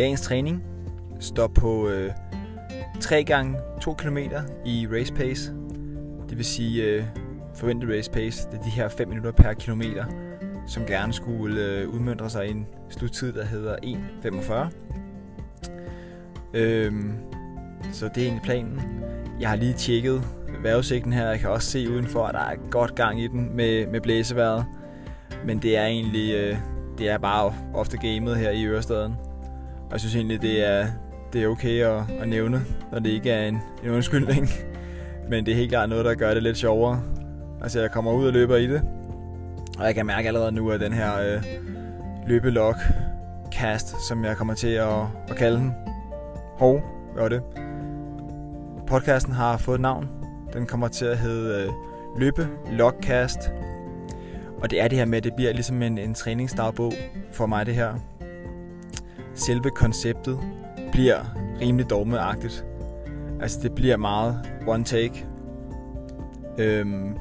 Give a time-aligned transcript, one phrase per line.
[0.00, 0.62] Dagens træning
[1.18, 2.12] står på øh,
[3.00, 4.18] 3 gange 2 km
[4.64, 5.52] i race pace.
[6.28, 7.04] Det vil sige øh,
[7.54, 8.48] forventet race pace.
[8.52, 10.04] Det er de her 5 minutter per kilometer,
[10.66, 14.70] som gerne skulle øh, udmyndre sig i en sluttid, der hedder 1.45.
[16.54, 17.12] Øhm,
[17.92, 18.80] så det er egentlig planen.
[19.40, 20.22] Jeg har lige tjekket
[20.62, 21.28] vejrudsigten her.
[21.28, 24.64] Jeg kan også se udenfor, at der er godt gang i den med, med blæseværet.
[25.46, 26.56] Men det er egentlig øh,
[26.98, 29.14] det er bare ofte gamet her i Ørestaden.
[29.90, 30.86] Og jeg synes egentlig, det er,
[31.32, 32.62] det er okay at, at nævne,
[32.92, 34.48] når det ikke er en, en undskyldning.
[35.30, 37.02] Men det er helt klart noget, der gør det lidt sjovere.
[37.62, 38.82] Altså, jeg kommer ud og løber i det.
[39.78, 41.42] Og jeg kan mærke allerede nu, at den her øh,
[42.26, 42.76] løbelok
[43.52, 45.74] cast, som jeg kommer til at, at kalde den.
[46.58, 46.80] Hov,
[47.12, 47.42] hvad var det?
[48.86, 50.08] Podcasten har fået et navn.
[50.52, 51.72] Den kommer til at hedde øh,
[52.20, 53.38] Løbe Logcast.
[54.60, 56.92] Og det er det her med, at det bliver ligesom en, en træningsdagbog
[57.32, 57.94] for mig det her.
[59.40, 60.38] Selve konceptet
[60.92, 61.18] bliver
[61.60, 62.64] rimelig dogmeagtigt.
[63.40, 65.26] Altså det bliver meget one take.
[66.58, 67.16] Øhm,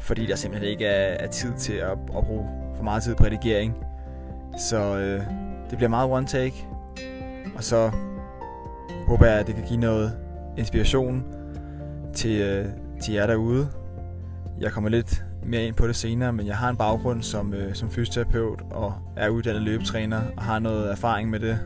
[0.00, 3.24] fordi der simpelthen ikke er, er tid til at, at bruge for meget tid på
[3.24, 3.76] redigering.
[4.58, 5.22] Så øh,
[5.70, 6.66] det bliver meget one take.
[7.56, 7.90] Og så
[9.06, 10.18] håber jeg, at det kan give noget
[10.56, 11.24] inspiration
[12.14, 12.66] til, øh,
[13.02, 13.68] til jer derude.
[14.60, 17.74] Jeg kommer lidt mere ind på det senere, men jeg har en baggrund som, øh,
[17.74, 21.58] som fysioterapeut og er uddannet løbetræner og har noget erfaring med det.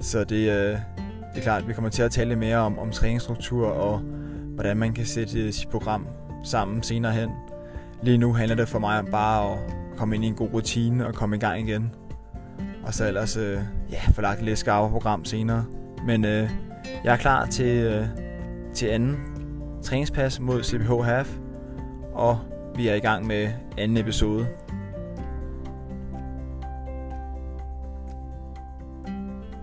[0.00, 0.78] Så det, øh,
[1.34, 3.98] det er klart, at vi kommer til at tale mere om, om træningsstruktur og
[4.54, 6.06] hvordan man kan sætte øh, sit program
[6.44, 7.30] sammen senere hen.
[8.02, 9.58] Lige nu handler det for mig om bare at
[9.96, 11.94] komme ind i en god rutine og komme i gang igen.
[12.84, 13.58] Og så ellers øh,
[13.90, 15.64] ja, få lagt et lidt skarpere program senere.
[16.06, 16.50] Men øh,
[17.04, 18.06] jeg er klar til, øh,
[18.74, 19.16] til anden
[19.82, 21.36] træningspas mod CPH Half.
[22.12, 22.38] Og
[22.76, 24.48] vi er i gang med anden episode.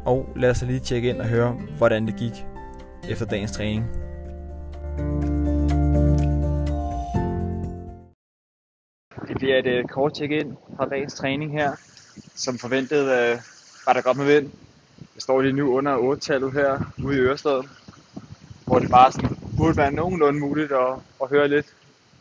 [0.05, 2.45] Og lad os lige tjekke ind og høre, hvordan det gik
[3.09, 3.86] efter dagens træning.
[9.27, 11.71] Det bliver et uh, kort tjek ind fra dagens træning her.
[12.36, 13.39] Som forventet uh,
[13.86, 14.52] var der godt med vind.
[15.15, 17.69] Jeg står lige nu under 8-tallet her ude i Ørestaden,
[18.65, 21.75] hvor det bare sådan, burde være nogenlunde muligt at, at høre lidt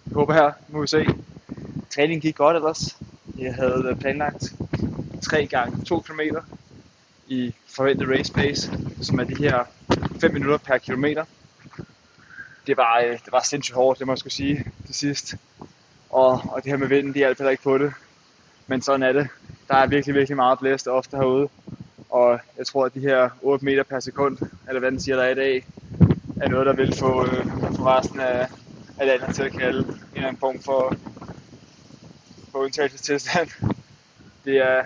[0.08, 1.06] jeg håber her, må vi se.
[1.90, 2.96] Træningen gik godt ellers.
[3.38, 4.52] Jeg havde planlagt
[5.22, 6.20] 3 gange 2 km
[7.26, 8.70] i forventet race pace,
[9.02, 9.64] som er de her
[10.20, 11.24] 5 minutter per kilometer.
[12.66, 15.34] Det var, øh, det var sindssygt hårdt, det må jeg skulle sige til sidst.
[16.10, 17.92] Og, og det her med vinden, de hjalp heller ikke på det.
[18.66, 19.28] Men sådan er det.
[19.68, 21.48] Der er virkelig, virkelig meget blæst ofte herude.
[22.10, 24.38] Og jeg tror, at de her 8 meter per sekund,
[24.68, 25.66] eller hvad den siger, der er i dag,
[26.40, 27.46] er noget, der vil få, øh,
[27.76, 28.48] få resten af,
[29.00, 30.96] alt andet til at kalde en eller anden form for,
[32.52, 33.48] for undtagelsestilstand.
[34.44, 34.84] Det er,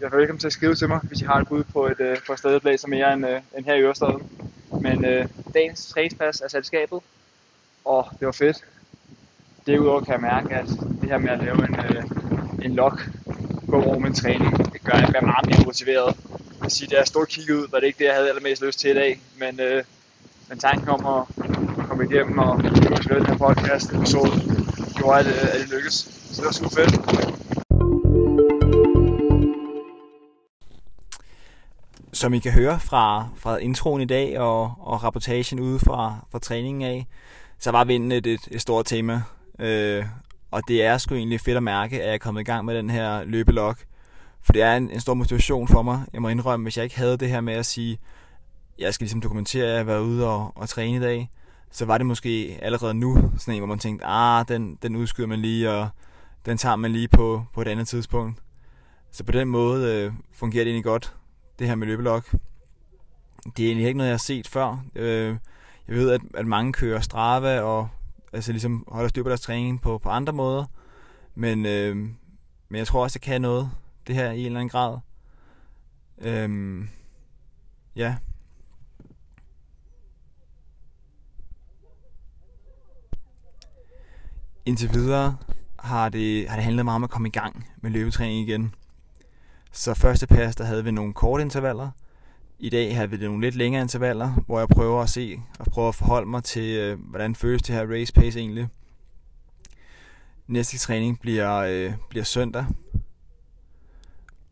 [0.00, 2.00] jeg er velkommen til at skrive til mig, hvis I har et bud på et,
[2.00, 4.30] øh, på et sted, der blæser mere end, øh, end her i Ørestaden.
[4.80, 7.00] Men øh, dagens træningspas er selskabet,
[7.84, 8.64] og det var fedt.
[9.66, 10.68] Derudover kan jeg mærke, at
[11.00, 12.04] det her med at lave en, øh,
[12.64, 12.98] en log
[13.68, 16.16] gå over min træning, det gør, at jeg bliver meget mere motiveret.
[16.30, 18.28] Jeg vil sige, da jeg stod og kiggede ud, var det ikke det, jeg havde
[18.28, 19.20] allermest lyst til i dag.
[19.38, 19.84] Men, øh,
[20.48, 21.43] men tanken om at
[21.96, 24.30] komme igennem og lave den her podcast episode
[24.96, 25.94] gjorde, at, øh, at det lykkedes.
[26.30, 26.94] Så det var super fedt.
[32.12, 36.38] Som I kan høre fra, fra introen i dag og, og rapportagen ude fra, fra
[36.38, 37.06] træningen af,
[37.58, 39.22] så var vinden et, et, et stort tema.
[39.58, 40.04] Øh,
[40.50, 42.74] og det er sgu egentlig fedt at mærke, at jeg er kommet i gang med
[42.74, 43.78] den her løbelok.
[44.42, 46.02] For det er en, en stor motivation for mig.
[46.12, 47.98] Jeg må indrømme, hvis jeg ikke havde det her med at sige,
[48.78, 51.30] jeg skal ligesom dokumentere, at jeg har været ude og, og træne i dag,
[51.74, 55.28] så var det måske allerede nu sådan en, hvor man tænkte, ah, den, den udskyder
[55.28, 55.88] man lige, og
[56.46, 58.42] den tager man lige på, på et andet tidspunkt.
[59.10, 61.14] Så på den måde øh, fungerer det egentlig godt,
[61.58, 62.30] det her med løbelok.
[63.56, 64.84] Det er egentlig ikke noget, jeg har set før.
[64.94, 65.36] Øh,
[65.88, 67.88] jeg ved, at, at mange kører Strava og
[68.32, 70.64] altså ligesom holder styr på deres træning på, på andre måder.
[71.34, 71.96] Men, øh,
[72.68, 73.70] men jeg tror også, det kan noget,
[74.06, 74.98] det her i en eller anden grad.
[76.18, 76.84] Øh,
[77.96, 78.16] ja.
[84.66, 85.36] Indtil videre
[85.78, 88.74] har det, har det handlet meget om at komme i gang med løbetræning igen.
[89.72, 91.90] Så første pas, der havde vi nogle korte intervaller.
[92.58, 95.88] I dag har vi nogle lidt længere intervaller, hvor jeg prøver at se og prøver
[95.88, 98.68] at forholde mig til, øh, hvordan føles det her race pace egentlig.
[100.46, 102.66] Næste træning bliver, øh, bliver søndag.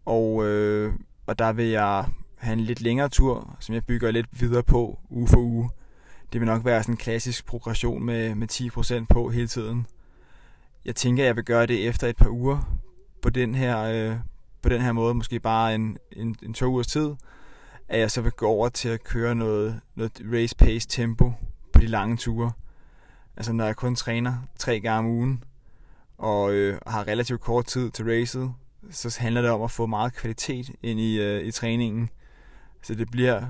[0.04, 0.94] Og, øh,
[1.26, 2.04] og der vil jeg
[2.38, 5.70] have en lidt længere tur, som jeg bygger lidt videre på uge for uge.
[6.32, 9.86] Det vil nok være sådan en klassisk progression med, med 10% på hele tiden
[10.84, 12.78] jeg tænker, jeg vil gøre det efter et par uger
[13.22, 14.16] på den her, øh,
[14.62, 17.14] på den her måde, måske bare en, en, en to ugers tid.
[17.88, 21.32] at jeg så vil gå over til at køre noget, noget race pace tempo
[21.72, 22.52] på de lange ture.
[23.36, 25.44] Altså når jeg kun træner tre gange om ugen,
[26.18, 28.52] og øh, har relativt kort tid til racet,
[28.90, 32.10] så handler det om at få meget kvalitet ind i, øh, i træningen.
[32.82, 33.42] Så det bliver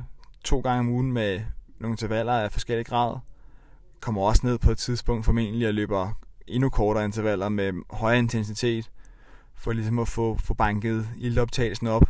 [0.44, 1.40] to gange om ugen med
[1.79, 3.17] nogle intervaller af forskellige grad.
[4.00, 6.12] Kommer også ned på et tidspunkt formentlig og løber
[6.52, 8.90] endnu kortere intervaller med højere intensitet,
[9.54, 12.02] for ligesom at få, få banket ildoptagelsen op.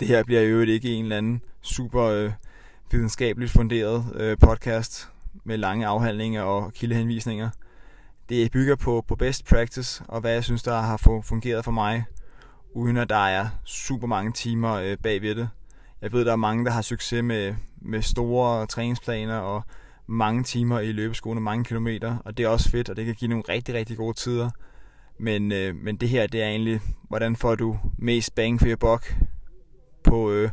[0.00, 2.32] Det her bliver jo ikke en eller anden super øh,
[2.90, 5.08] videnskabeligt funderet øh, podcast
[5.44, 7.50] med lange afhandlinger og kildehenvisninger.
[8.28, 12.04] Det bygger på, på best practice og hvad jeg synes, der har fungeret for mig,
[12.74, 15.48] uden at der er super mange timer øh, bagved det.
[16.02, 19.62] Jeg ved, der er mange, der har succes med, med store træningsplaner og
[20.08, 23.28] mange timer i løbeskoene, mange kilometer, og det er også fedt, og det kan give
[23.28, 24.50] nogle rigtig, rigtig gode tider.
[25.18, 28.76] Men, øh, men det her, det er egentlig, hvordan får du mest bang for your
[28.76, 29.16] buck
[30.02, 30.50] på, øh,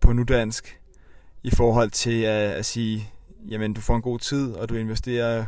[0.00, 0.80] på nudansk,
[1.42, 3.12] i forhold til at, at sige,
[3.48, 5.44] jamen du får en god tid, og du investerer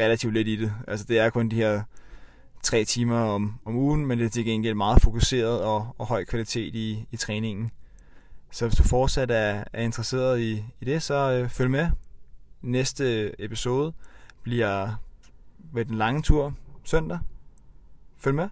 [0.00, 0.72] relativt lidt i det.
[0.88, 1.82] Altså det er kun de her
[2.62, 6.24] tre timer om, om ugen, men det er til gengæld meget fokuseret og, og høj
[6.24, 7.70] kvalitet i, i træningen.
[8.50, 11.88] Så hvis du fortsat er, er interesseret i, i det, så øh, følg med.
[12.62, 13.92] Næste episode
[14.42, 14.90] bliver
[15.72, 17.18] ved den lange tur søndag.
[18.16, 18.48] Følg med.